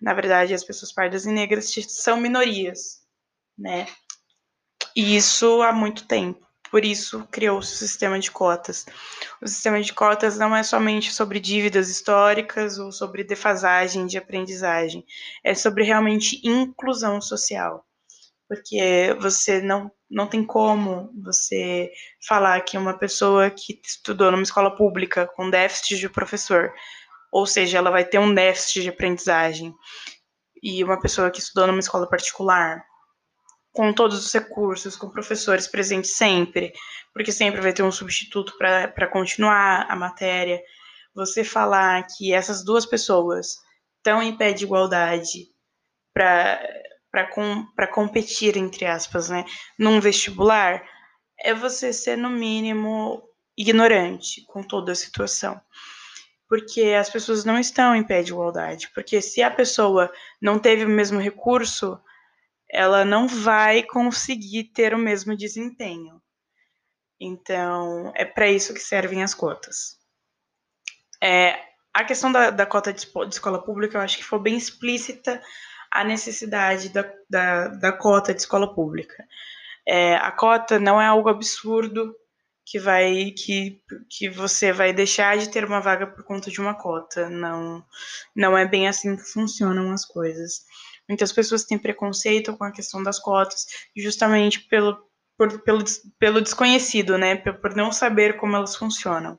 Na 0.00 0.14
verdade, 0.14 0.54
as 0.54 0.64
pessoas 0.64 0.92
pardas 0.92 1.26
e 1.26 1.30
negras 1.30 1.72
são 1.88 2.16
minorias, 2.16 3.06
né? 3.56 3.86
E 4.96 5.14
isso 5.14 5.62
há 5.62 5.72
muito 5.72 6.08
tempo. 6.08 6.44
Por 6.72 6.86
isso 6.86 7.28
criou-se 7.30 7.74
o 7.74 7.76
sistema 7.76 8.18
de 8.18 8.30
cotas. 8.30 8.86
O 9.42 9.46
sistema 9.46 9.82
de 9.82 9.92
cotas 9.92 10.38
não 10.38 10.56
é 10.56 10.62
somente 10.62 11.12
sobre 11.12 11.38
dívidas 11.38 11.90
históricas 11.90 12.78
ou 12.78 12.90
sobre 12.90 13.22
defasagem 13.22 14.06
de 14.06 14.16
aprendizagem, 14.16 15.04
é 15.44 15.54
sobre 15.54 15.84
realmente 15.84 16.40
inclusão 16.42 17.20
social 17.20 17.86
porque 18.48 19.16
você 19.18 19.62
não, 19.62 19.90
não 20.10 20.26
tem 20.26 20.44
como 20.44 21.10
você 21.24 21.90
falar 22.28 22.60
que 22.60 22.76
uma 22.76 22.98
pessoa 22.98 23.48
que 23.48 23.80
estudou 23.82 24.30
numa 24.30 24.42
escola 24.42 24.76
pública 24.76 25.26
com 25.26 25.48
déficit 25.48 25.96
de 25.96 26.06
professor, 26.10 26.70
ou 27.32 27.46
seja, 27.46 27.78
ela 27.78 27.90
vai 27.90 28.04
ter 28.04 28.18
um 28.18 28.34
déficit 28.34 28.82
de 28.82 28.90
aprendizagem, 28.90 29.74
e 30.62 30.84
uma 30.84 31.00
pessoa 31.00 31.30
que 31.30 31.40
estudou 31.40 31.66
numa 31.66 31.78
escola 31.78 32.06
particular, 32.06 32.84
com 33.72 33.92
todos 33.92 34.24
os 34.24 34.32
recursos, 34.32 34.96
com 34.96 35.08
professores 35.08 35.66
presentes 35.66 36.12
sempre, 36.12 36.72
porque 37.12 37.32
sempre 37.32 37.60
vai 37.60 37.72
ter 37.72 37.82
um 37.82 37.92
substituto 37.92 38.56
para 38.58 39.06
continuar 39.08 39.86
a 39.88 39.96
matéria. 39.96 40.62
Você 41.14 41.42
falar 41.42 42.06
que 42.06 42.32
essas 42.32 42.64
duas 42.64 42.84
pessoas 42.84 43.56
estão 43.96 44.22
em 44.22 44.36
pé 44.36 44.52
de 44.52 44.64
igualdade 44.64 45.48
para 46.12 47.26
com, 47.34 47.66
competir, 47.92 48.56
entre 48.56 48.84
aspas, 48.84 49.28
né, 49.28 49.44
num 49.78 50.00
vestibular, 50.00 50.82
é 51.38 51.54
você 51.54 51.92
ser, 51.92 52.16
no 52.16 52.30
mínimo, 52.30 53.22
ignorante 53.56 54.44
com 54.46 54.62
toda 54.62 54.92
a 54.92 54.96
situação. 54.96 55.60
Porque 56.48 56.94
as 56.98 57.08
pessoas 57.08 57.44
não 57.44 57.58
estão 57.58 57.96
em 57.96 58.04
pé 58.04 58.22
de 58.22 58.32
igualdade. 58.32 58.90
Porque 58.94 59.22
se 59.22 59.42
a 59.42 59.50
pessoa 59.50 60.12
não 60.40 60.58
teve 60.58 60.84
o 60.84 60.88
mesmo 60.88 61.18
recurso, 61.18 61.98
ela 62.72 63.04
não 63.04 63.28
vai 63.28 63.82
conseguir 63.82 64.64
ter 64.72 64.94
o 64.94 64.98
mesmo 64.98 65.36
desempenho. 65.36 66.20
Então, 67.20 68.10
é 68.16 68.24
para 68.24 68.48
isso 68.48 68.72
que 68.72 68.80
servem 68.80 69.22
as 69.22 69.34
cotas. 69.34 69.98
É, 71.22 71.56
a 71.92 72.02
questão 72.02 72.32
da, 72.32 72.50
da 72.50 72.66
cota 72.66 72.92
de, 72.92 73.06
de 73.06 73.34
escola 73.34 73.62
pública, 73.62 73.98
eu 73.98 74.00
acho 74.00 74.16
que 74.16 74.24
foi 74.24 74.40
bem 74.40 74.56
explícita 74.56 75.40
a 75.90 76.02
necessidade 76.02 76.88
da, 76.88 77.12
da, 77.28 77.68
da 77.68 77.92
cota 77.92 78.32
de 78.32 78.40
escola 78.40 78.74
pública. 78.74 79.22
É, 79.86 80.16
a 80.16 80.32
cota 80.32 80.80
não 80.80 81.00
é 81.00 81.06
algo 81.06 81.28
absurdo 81.28 82.16
que 82.64 82.78
vai 82.78 83.32
que, 83.32 83.82
que 84.08 84.30
você 84.30 84.72
vai 84.72 84.92
deixar 84.92 85.36
de 85.36 85.50
ter 85.50 85.64
uma 85.64 85.80
vaga 85.80 86.06
por 86.06 86.24
conta 86.24 86.50
de 86.50 86.60
uma 86.60 86.74
cota. 86.74 87.28
Não, 87.28 87.84
não 88.34 88.56
é 88.56 88.66
bem 88.66 88.88
assim 88.88 89.14
que 89.16 89.22
funcionam 89.24 89.92
as 89.92 90.04
coisas. 90.04 90.64
Muitas 91.08 91.32
pessoas 91.32 91.64
têm 91.64 91.78
preconceito 91.78 92.56
com 92.56 92.64
a 92.64 92.72
questão 92.72 93.02
das 93.02 93.18
cotas, 93.18 93.66
justamente 93.96 94.60
pelo, 94.60 94.96
por, 95.36 95.60
pelo, 95.62 95.84
pelo 96.18 96.40
desconhecido, 96.40 97.18
né? 97.18 97.36
Por 97.36 97.74
não 97.74 97.92
saber 97.92 98.36
como 98.36 98.56
elas 98.56 98.76
funcionam. 98.76 99.38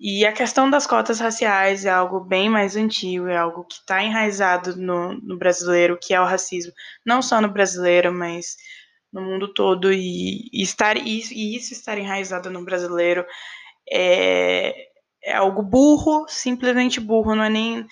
E 0.00 0.24
a 0.24 0.32
questão 0.32 0.70
das 0.70 0.86
cotas 0.86 1.18
raciais 1.18 1.84
é 1.84 1.90
algo 1.90 2.20
bem 2.20 2.48
mais 2.48 2.76
antigo, 2.76 3.26
é 3.26 3.36
algo 3.36 3.64
que 3.64 3.74
está 3.74 4.02
enraizado 4.02 4.76
no, 4.76 5.14
no, 5.14 5.36
brasileiro, 5.36 5.98
que 6.00 6.14
é 6.14 6.20
o 6.20 6.24
racismo, 6.24 6.72
não 7.04 7.20
só 7.20 7.40
no 7.40 7.48
brasileiro, 7.48 8.12
mas 8.12 8.56
no 9.12 9.20
mundo 9.22 9.52
todo. 9.52 9.92
E, 9.92 10.48
e 10.52 10.62
estar, 10.62 10.96
e, 10.96 11.22
e 11.32 11.56
isso 11.56 11.72
estar 11.72 11.98
enraizado 11.98 12.48
no 12.48 12.64
brasileiro 12.64 13.26
é, 13.90 14.72
é 15.24 15.34
algo 15.34 15.62
burro, 15.62 16.26
simplesmente 16.28 17.00
burro, 17.00 17.34
não 17.34 17.44
é 17.44 17.50
nem, 17.50 17.86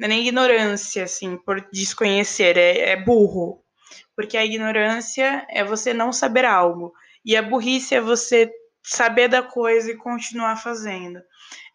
não 0.00 0.06
é 0.06 0.08
nem 0.08 0.26
ignorância, 0.26 1.04
assim, 1.04 1.36
por 1.36 1.60
desconhecer, 1.70 2.56
é, 2.56 2.92
é 2.92 2.96
burro. 2.96 3.62
Porque 4.16 4.36
a 4.36 4.44
ignorância 4.44 5.46
é 5.50 5.62
você 5.62 5.92
não 5.92 6.10
saber 6.10 6.46
algo, 6.46 6.92
e 7.22 7.36
a 7.36 7.42
burrice 7.42 7.94
é 7.94 8.00
você 8.00 8.50
saber 8.82 9.28
da 9.28 9.42
coisa 9.42 9.90
e 9.90 9.96
continuar 9.96 10.56
fazendo. 10.56 11.20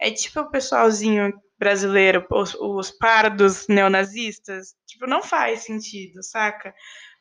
É 0.01 0.09
tipo 0.09 0.39
o 0.39 0.49
pessoalzinho 0.49 1.31
brasileiro, 1.57 2.25
os, 2.31 2.55
os 2.55 2.91
pardos 2.91 3.67
neonazistas, 3.67 4.73
tipo, 4.87 5.05
não 5.05 5.21
faz 5.21 5.61
sentido, 5.61 6.23
saca? 6.23 6.73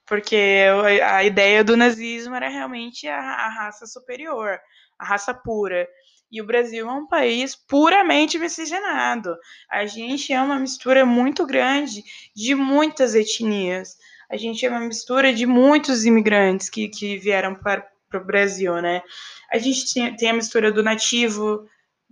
Porque 0.07 0.67
a 1.03 1.23
ideia 1.23 1.63
do 1.63 1.77
nazismo 1.77 2.35
era 2.35 2.49
realmente 2.49 3.07
a, 3.07 3.19
a 3.19 3.49
raça 3.49 3.87
superior, 3.87 4.59
a 4.99 5.05
raça 5.05 5.35
pura. 5.35 5.87
E 6.35 6.43
o 6.43 6.45
Brasil 6.45 6.91
é 6.91 6.93
um 6.93 7.07
país 7.07 7.55
puramente 7.55 8.41
miscigenado. 8.41 9.37
A 9.71 9.87
gente 9.87 10.33
é 10.33 10.43
uma 10.43 10.59
mistura 10.59 11.07
muito 11.07 11.47
grande 11.47 12.03
de 12.35 12.57
muitas 12.57 13.15
etnias. 13.15 13.97
A 14.29 14.37
gente 14.37 14.67
é 14.67 14.69
uma 14.69 14.81
mistura 14.81 15.33
de 15.33 15.47
muitos 15.47 16.05
imigrantes 16.05 16.69
que, 16.69 16.89
que 16.89 17.17
vieram 17.19 17.55
para, 17.55 17.89
para 18.11 18.21
o 18.21 18.25
Brasil, 18.25 18.75
né? 18.83 19.01
A 19.49 19.59
gente 19.59 19.95
tem, 19.95 20.17
tem 20.17 20.31
a 20.31 20.35
mistura 20.35 20.73
do 20.73 20.83
nativo, 20.83 21.69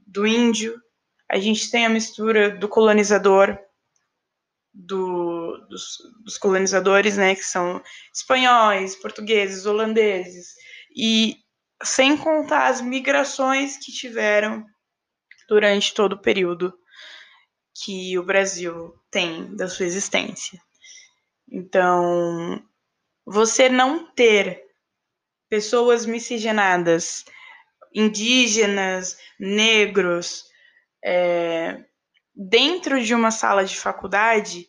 do 0.06 0.24
índio, 0.24 0.80
a 1.28 1.40
gente 1.40 1.68
tem 1.68 1.84
a 1.84 1.90
mistura 1.90 2.48
do 2.48 2.68
colonizador, 2.68 3.58
do, 4.72 5.56
dos, 5.68 5.98
dos, 6.22 6.38
colonizadores, 6.38 7.16
né, 7.16 7.34
que 7.34 7.42
são 7.42 7.82
espanhóis, 8.14 8.94
portugueses, 8.94 9.66
holandeses, 9.66 10.54
e 10.94 11.38
sem 11.82 12.16
contar 12.16 12.68
as 12.68 12.80
migrações 12.80 13.76
que 13.76 13.92
tiveram 13.92 14.64
durante 15.48 15.92
todo 15.94 16.14
o 16.14 16.20
período 16.20 16.72
que 17.84 18.18
o 18.18 18.22
Brasil 18.22 18.94
tem 19.10 19.54
da 19.56 19.68
sua 19.68 19.86
existência. 19.86 20.60
Então, 21.50 22.62
você 23.24 23.68
não 23.68 24.06
ter 24.12 24.62
pessoas 25.48 26.06
miscigenadas 26.06 27.24
indígenas, 27.94 29.18
negros, 29.38 30.44
é, 31.04 31.84
dentro 32.34 33.02
de 33.02 33.14
uma 33.14 33.30
sala 33.30 33.64
de 33.64 33.78
faculdade 33.78 34.66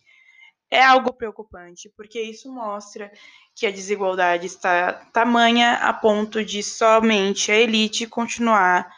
é 0.73 0.83
algo 0.83 1.13
preocupante, 1.13 1.87
porque 1.95 2.19
isso 2.19 2.51
mostra 2.51 3.11
que 3.55 3.67
a 3.67 3.71
desigualdade 3.71 4.47
está 4.47 4.91
tamanha 5.13 5.75
a 5.75 5.93
ponto 5.93 6.43
de 6.43 6.63
somente 6.63 7.51
a 7.51 7.55
elite 7.55 8.07
continuar 8.07 8.91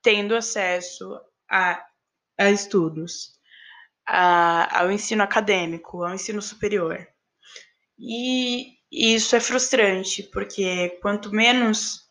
tendo 0.00 0.34
acesso 0.34 1.20
a, 1.50 1.84
a 2.38 2.50
estudos, 2.50 3.38
a, 4.06 4.80
ao 4.80 4.90
ensino 4.90 5.22
acadêmico, 5.22 6.02
ao 6.02 6.14
ensino 6.14 6.40
superior. 6.40 7.06
E 7.98 8.78
isso 8.90 9.36
é 9.36 9.40
frustrante, 9.40 10.22
porque 10.22 10.98
quanto 11.02 11.30
menos 11.30 12.08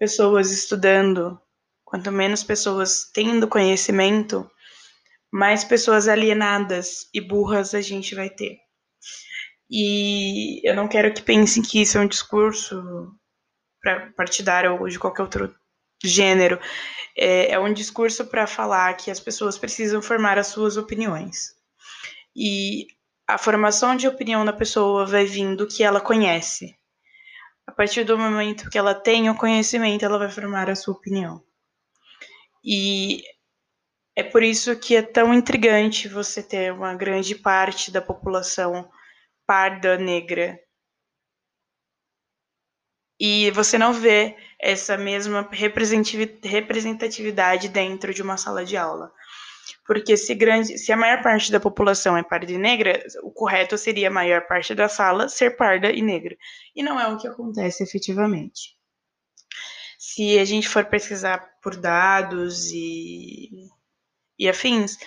pessoas 0.00 0.50
estudando, 0.50 1.40
quanto 1.84 2.10
menos 2.10 2.42
pessoas 2.42 3.08
tendo 3.14 3.46
conhecimento, 3.46 4.50
mais 5.36 5.62
pessoas 5.62 6.08
alienadas 6.08 7.10
e 7.12 7.20
burras 7.20 7.74
a 7.74 7.82
gente 7.82 8.14
vai 8.14 8.30
ter. 8.30 8.56
E 9.70 10.66
eu 10.66 10.74
não 10.74 10.88
quero 10.88 11.12
que 11.12 11.20
pensem 11.20 11.62
que 11.62 11.82
isso 11.82 11.98
é 11.98 12.00
um 12.00 12.08
discurso 12.08 13.12
partidário 14.16 14.80
ou 14.80 14.88
de 14.88 14.98
qualquer 14.98 15.22
outro 15.22 15.54
gênero. 16.02 16.58
É, 17.14 17.50
é 17.50 17.58
um 17.58 17.70
discurso 17.70 18.24
para 18.24 18.46
falar 18.46 18.96
que 18.96 19.10
as 19.10 19.20
pessoas 19.20 19.58
precisam 19.58 20.00
formar 20.00 20.38
as 20.38 20.46
suas 20.46 20.78
opiniões. 20.78 21.54
E 22.34 22.86
a 23.28 23.36
formação 23.36 23.94
de 23.94 24.08
opinião 24.08 24.42
da 24.42 24.54
pessoa 24.54 25.04
vai 25.04 25.26
vindo 25.26 25.66
do 25.66 25.66
que 25.66 25.84
ela 25.84 26.00
conhece. 26.00 26.74
A 27.66 27.72
partir 27.72 28.04
do 28.04 28.16
momento 28.16 28.70
que 28.70 28.78
ela 28.78 28.94
tem 28.94 29.28
o 29.28 29.36
conhecimento, 29.36 30.02
ela 30.02 30.18
vai 30.18 30.30
formar 30.30 30.70
a 30.70 30.74
sua 30.74 30.94
opinião. 30.94 31.42
E 32.64 33.22
é 34.16 34.24
por 34.24 34.42
isso 34.42 34.74
que 34.76 34.96
é 34.96 35.02
tão 35.02 35.34
intrigante 35.34 36.08
você 36.08 36.42
ter 36.42 36.72
uma 36.72 36.94
grande 36.94 37.34
parte 37.34 37.90
da 37.90 38.00
população 38.00 38.90
parda 39.46 39.98
negra. 39.98 40.58
E 43.20 43.50
você 43.50 43.76
não 43.76 43.92
vê 43.92 44.34
essa 44.58 44.96
mesma 44.96 45.46
representatividade 45.52 47.68
dentro 47.68 48.14
de 48.14 48.22
uma 48.22 48.38
sala 48.38 48.64
de 48.64 48.76
aula. 48.76 49.12
Porque 49.86 50.16
se, 50.16 50.34
grande, 50.34 50.78
se 50.78 50.92
a 50.92 50.96
maior 50.96 51.22
parte 51.22 51.52
da 51.52 51.60
população 51.60 52.16
é 52.16 52.22
parda 52.22 52.50
e 52.50 52.58
negra, 52.58 53.04
o 53.22 53.30
correto 53.30 53.76
seria 53.76 54.08
a 54.08 54.10
maior 54.10 54.46
parte 54.46 54.74
da 54.74 54.88
sala 54.88 55.28
ser 55.28 55.56
parda 55.56 55.90
e 55.90 56.00
negra. 56.00 56.36
E 56.74 56.82
não 56.82 56.98
é 56.98 57.06
o 57.06 57.18
que 57.18 57.28
acontece 57.28 57.82
efetivamente. 57.82 58.74
Se 59.98 60.38
a 60.38 60.44
gente 60.44 60.68
for 60.68 60.86
pesquisar 60.86 61.38
por 61.62 61.76
dados 61.76 62.70
e, 62.72 63.68
e 64.38 64.48
afins, 64.48 64.98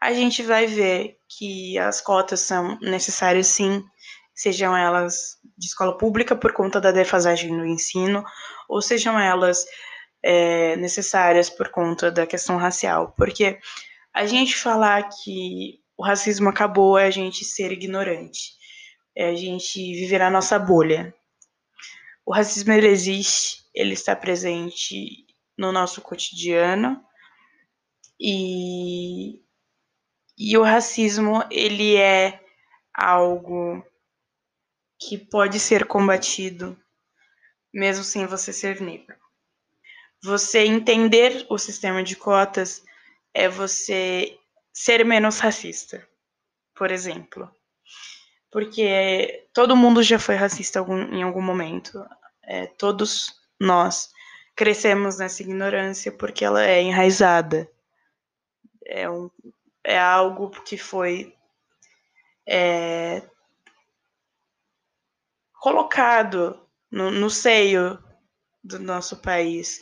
a 0.00 0.12
gente 0.12 0.42
vai 0.42 0.66
ver 0.66 1.18
que 1.28 1.78
as 1.78 2.00
cotas 2.00 2.40
são 2.40 2.78
necessárias 2.80 3.46
sim, 3.48 3.84
sejam 4.34 4.76
elas 4.76 5.38
de 5.56 5.66
escola 5.66 5.96
pública 5.96 6.36
por 6.36 6.52
conta 6.52 6.80
da 6.80 6.92
defasagem 6.92 7.50
no 7.50 7.64
ensino, 7.64 8.24
ou 8.68 8.82
sejam 8.82 9.18
elas 9.18 9.64
é, 10.22 10.76
necessárias 10.76 11.48
por 11.48 11.70
conta 11.70 12.10
da 12.10 12.26
questão 12.26 12.56
racial. 12.56 13.14
Porque 13.16 13.58
a 14.12 14.26
gente 14.26 14.56
falar 14.56 15.08
que 15.08 15.80
o 15.96 16.04
racismo 16.04 16.48
acabou 16.48 16.98
é 16.98 17.06
a 17.06 17.10
gente 17.10 17.44
ser 17.44 17.72
ignorante, 17.72 18.52
é 19.16 19.30
a 19.30 19.34
gente 19.34 19.78
viver 19.78 20.18
na 20.18 20.30
nossa 20.30 20.58
bolha. 20.58 21.14
O 22.24 22.34
racismo 22.34 22.72
ele 22.72 22.88
existe, 22.88 23.64
ele 23.74 23.94
está 23.94 24.14
presente 24.14 25.24
no 25.56 25.72
nosso 25.72 26.02
cotidiano 26.02 27.02
e, 28.20 29.42
e 30.38 30.56
o 30.56 30.62
racismo 30.62 31.42
ele 31.50 31.96
é 31.96 32.40
algo 32.94 33.84
que 34.98 35.18
pode 35.18 35.60
ser 35.60 35.86
combatido 35.86 36.76
mesmo 37.72 38.02
sem 38.02 38.26
você 38.26 38.52
ser 38.52 38.80
negro. 38.80 39.14
Você 40.22 40.60
entender 40.60 41.46
o 41.50 41.58
sistema 41.58 42.02
de 42.02 42.16
cotas 42.16 42.82
é 43.34 43.48
você 43.48 44.38
ser 44.72 45.04
menos 45.04 45.38
racista, 45.38 46.06
por 46.74 46.90
exemplo. 46.90 47.50
Porque 48.50 49.46
todo 49.52 49.76
mundo 49.76 50.02
já 50.02 50.18
foi 50.18 50.36
racista 50.36 50.80
em 51.12 51.22
algum 51.22 51.42
momento. 51.42 52.02
É, 52.42 52.66
todos 52.66 53.38
nós 53.60 54.10
crescemos 54.54 55.18
nessa 55.18 55.42
ignorância 55.42 56.10
porque 56.10 56.44
ela 56.44 56.64
é 56.64 56.80
enraizada. 56.80 57.70
É, 58.86 59.10
um, 59.10 59.30
é 59.84 59.98
algo 59.98 60.50
que 60.62 60.78
foi 60.78 61.34
é, 62.48 63.22
colocado 65.54 66.60
no, 66.90 67.10
no 67.10 67.28
seio 67.28 67.98
do 68.62 68.78
nosso 68.78 69.20
país. 69.20 69.80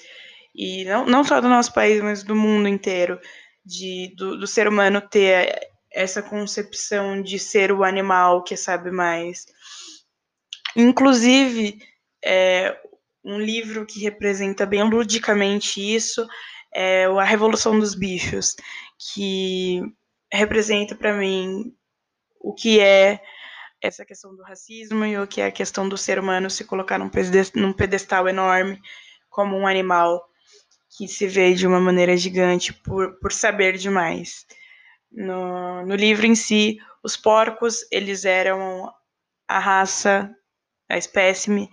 E 0.54 0.84
não, 0.84 1.06
não 1.06 1.24
só 1.24 1.40
do 1.40 1.48
nosso 1.48 1.72
país, 1.72 2.00
mas 2.02 2.22
do 2.22 2.34
mundo 2.34 2.68
inteiro 2.68 3.20
de, 3.64 4.14
do, 4.16 4.38
do 4.38 4.46
ser 4.46 4.68
humano 4.68 5.00
ter 5.00 5.68
essa 5.90 6.22
concepção 6.22 7.22
de 7.22 7.38
ser 7.38 7.72
o 7.72 7.84
animal 7.84 8.42
que 8.42 8.56
sabe 8.56 8.90
mais. 8.90 9.46
Inclusive, 10.76 11.78
é, 12.24 12.76
um 13.24 13.38
livro 13.38 13.86
que 13.86 14.00
representa 14.00 14.66
bem 14.66 14.82
ludicamente 14.82 15.80
isso 15.80 16.26
é 16.74 17.04
A 17.04 17.22
Revolução 17.22 17.78
dos 17.78 17.94
Bichos, 17.94 18.56
que 19.12 19.82
representa 20.32 20.94
para 20.94 21.14
mim 21.14 21.74
o 22.40 22.54
que 22.54 22.80
é 22.80 23.20
essa 23.82 24.04
questão 24.04 24.34
do 24.34 24.42
racismo 24.42 25.04
e 25.04 25.18
o 25.18 25.26
que 25.26 25.40
é 25.40 25.46
a 25.46 25.52
questão 25.52 25.88
do 25.88 25.98
ser 25.98 26.18
humano 26.18 26.48
se 26.48 26.64
colocar 26.64 26.98
num 26.98 27.72
pedestal 27.72 28.28
enorme 28.28 28.80
como 29.28 29.56
um 29.56 29.66
animal 29.66 30.22
que 30.96 31.08
se 31.08 31.26
vê 31.26 31.52
de 31.54 31.66
uma 31.66 31.80
maneira 31.80 32.16
gigante 32.16 32.72
por, 32.72 33.18
por 33.18 33.32
saber 33.32 33.76
demais. 33.76 34.46
No, 35.10 35.84
no 35.84 35.94
livro 35.94 36.26
em 36.26 36.34
si, 36.34 36.78
os 37.02 37.16
porcos, 37.16 37.80
eles 37.90 38.24
eram 38.24 38.90
a 39.46 39.58
raça, 39.58 40.34
a 40.88 40.96
espécime 40.96 41.68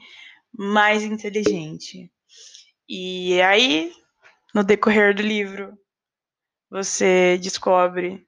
mais 0.51 1.03
inteligente. 1.03 2.11
E 2.89 3.41
aí, 3.41 3.91
no 4.53 4.63
decorrer 4.63 5.15
do 5.15 5.21
livro, 5.21 5.77
você 6.71 7.37
descobre 7.37 8.27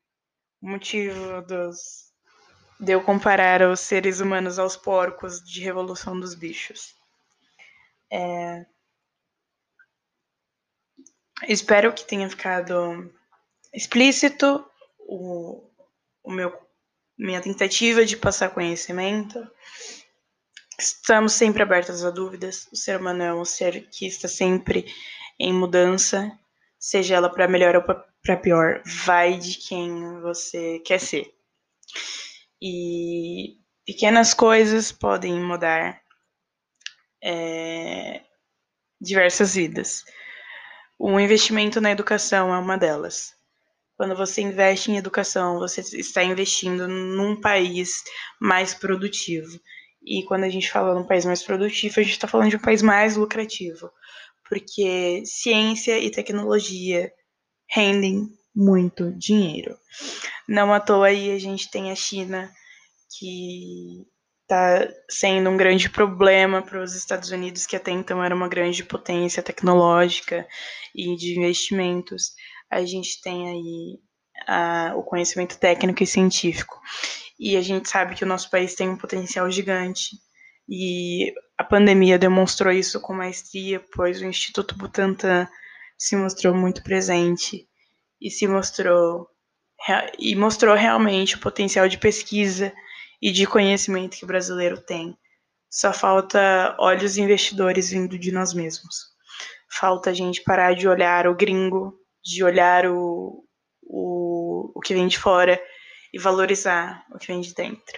o 0.61 0.69
motivo 0.69 1.41
dos, 1.41 2.11
de 2.79 2.91
eu 2.91 3.01
comparar 3.01 3.61
os 3.63 3.79
seres 3.79 4.19
humanos 4.19 4.59
aos 4.59 4.77
porcos 4.77 5.41
de 5.41 5.61
Revolução 5.61 6.19
dos 6.19 6.35
Bichos. 6.35 6.93
É, 8.11 8.65
Espero 11.47 11.93
que 11.93 12.05
tenha 12.05 12.29
ficado 12.29 13.11
explícito 13.73 14.65
o, 14.99 15.61
o 16.23 16.31
meu 16.31 16.57
minha 17.17 17.41
tentativa 17.41 18.05
de 18.05 18.17
passar 18.17 18.49
conhecimento. 18.49 19.45
Estamos 20.79 21.33
sempre 21.33 21.61
abertos 21.61 22.03
a 22.03 22.09
dúvidas. 22.09 22.67
O 22.71 22.75
ser 22.75 22.99
humano 22.99 23.23
é 23.23 23.33
um 23.33 23.45
ser 23.45 23.87
que 23.89 24.07
está 24.07 24.27
sempre 24.27 24.85
em 25.39 25.53
mudança, 25.53 26.31
seja 26.79 27.15
ela 27.15 27.29
para 27.29 27.47
melhor 27.47 27.75
ou 27.75 27.83
para 27.83 28.05
pior, 28.41 28.81
vai 29.05 29.37
de 29.37 29.57
quem 29.57 30.21
você 30.21 30.79
quer 30.79 30.99
ser. 30.99 31.33
E 32.61 33.57
pequenas 33.85 34.33
coisas 34.33 34.91
podem 34.91 35.39
mudar 35.39 36.01
é, 37.21 38.21
diversas 38.99 39.55
vidas. 39.55 40.05
O 40.97 41.19
investimento 41.19 41.81
na 41.81 41.91
educação 41.91 42.53
é 42.53 42.57
uma 42.57 42.77
delas. 42.77 43.33
Quando 43.97 44.15
você 44.15 44.41
investe 44.41 44.91
em 44.91 44.97
educação, 44.97 45.59
você 45.59 45.81
está 45.81 46.23
investindo 46.23 46.87
num 46.87 47.39
país 47.39 48.01
mais 48.39 48.73
produtivo. 48.73 49.59
E 50.01 50.23
quando 50.23 50.45
a 50.45 50.49
gente 50.49 50.71
fala 50.71 50.95
num 50.95 51.05
país 51.05 51.25
mais 51.25 51.43
produtivo, 51.43 51.99
a 51.99 52.03
gente 52.03 52.13
está 52.13 52.27
falando 52.27 52.49
de 52.49 52.55
um 52.55 52.61
país 52.61 52.81
mais 52.81 53.17
lucrativo. 53.17 53.91
Porque 54.47 55.23
ciência 55.25 55.99
e 55.99 56.09
tecnologia 56.09 57.11
rendem 57.73 58.29
muito 58.55 59.11
dinheiro. 59.11 59.75
Não 60.47 60.71
à 60.71 60.79
toa 60.79 61.07
aí 61.07 61.31
a 61.31 61.39
gente 61.39 61.69
tem 61.71 61.91
a 61.91 61.95
China, 61.95 62.51
que 63.17 64.05
está 64.43 64.87
sendo 65.09 65.49
um 65.49 65.57
grande 65.57 65.89
problema 65.89 66.61
para 66.61 66.81
os 66.81 66.95
Estados 66.95 67.31
Unidos, 67.31 67.65
que 67.65 67.75
até 67.75 67.91
então 67.91 68.23
era 68.23 68.35
uma 68.35 68.47
grande 68.47 68.83
potência 68.83 69.41
tecnológica 69.41 70.47
e 70.93 71.15
de 71.15 71.37
investimentos. 71.37 72.33
A 72.69 72.85
gente 72.85 73.19
tem 73.21 73.49
aí 73.49 73.99
a, 74.47 74.93
o 74.95 75.03
conhecimento 75.03 75.57
técnico 75.57 76.03
e 76.03 76.07
científico. 76.07 76.79
E 77.39 77.57
a 77.57 77.61
gente 77.61 77.89
sabe 77.89 78.15
que 78.15 78.23
o 78.23 78.27
nosso 78.27 78.49
país 78.49 78.75
tem 78.75 78.89
um 78.89 78.97
potencial 78.97 79.49
gigante. 79.49 80.17
E 80.69 81.33
a 81.57 81.63
pandemia 81.63 82.19
demonstrou 82.19 82.71
isso 82.71 83.01
com 83.01 83.13
maestria, 83.13 83.83
pois 83.93 84.21
o 84.21 84.25
Instituto 84.25 84.77
Butantan 84.77 85.47
se 86.03 86.17
mostrou 86.17 86.53
muito 86.53 86.83
presente 86.83 87.65
e 88.19 88.29
se 88.29 88.45
mostrou 88.45 89.29
e 90.19 90.35
mostrou 90.35 90.75
realmente 90.75 91.37
o 91.37 91.39
potencial 91.39 91.87
de 91.87 91.97
pesquisa 91.97 92.73
e 93.21 93.31
de 93.31 93.47
conhecimento 93.47 94.17
que 94.17 94.25
o 94.25 94.27
brasileiro 94.27 94.81
tem. 94.81 95.17
Só 95.69 95.93
falta 95.93 96.75
olhos 96.77 97.17
investidores 97.17 97.89
vindo 97.89 98.19
de 98.19 98.33
nós 98.33 98.53
mesmos. 98.53 99.13
Falta 99.71 100.09
a 100.09 100.13
gente 100.13 100.43
parar 100.43 100.75
de 100.75 100.89
olhar 100.89 101.25
o 101.25 101.35
gringo, 101.35 101.97
de 102.21 102.43
olhar 102.43 102.85
o, 102.85 103.45
o, 103.81 104.73
o 104.75 104.81
que 104.81 104.93
vem 104.93 105.07
de 105.07 105.17
fora 105.17 105.57
e 106.13 106.19
valorizar 106.19 107.05
o 107.13 107.17
que 107.17 107.27
vem 107.27 107.39
de 107.39 107.53
dentro. 107.53 107.97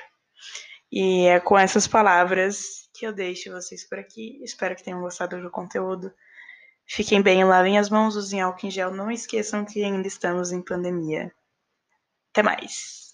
E 0.92 1.26
é 1.26 1.40
com 1.40 1.58
essas 1.58 1.88
palavras 1.88 2.88
que 2.94 3.08
eu 3.08 3.12
deixo 3.12 3.52
vocês 3.52 3.84
por 3.90 3.98
aqui. 3.98 4.40
Espero 4.44 4.76
que 4.76 4.84
tenham 4.84 5.02
gostado 5.02 5.42
do 5.42 5.50
conteúdo. 5.50 6.14
Fiquem 6.88 7.22
bem, 7.22 7.44
lavem 7.44 7.78
as 7.78 7.90
mãos, 7.90 8.16
usem 8.16 8.42
álcool 8.42 8.68
em 8.68 8.72
gel. 8.72 8.92
Não 8.92 9.12
esqueçam 9.12 9.66
que 9.66 9.84
ainda 9.84 10.08
estamos 10.08 10.52
em 10.52 10.62
pandemia. 10.62 11.32
Até 12.32 12.44
mais! 12.44 13.05